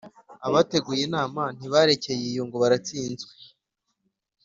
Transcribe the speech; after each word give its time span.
abateguye 0.47 1.01
inama 1.09 1.43
ntibarekeye 1.55 2.23
iyo 2.31 2.43
ngo 2.47 2.55
baratsinzwe. 2.63 3.31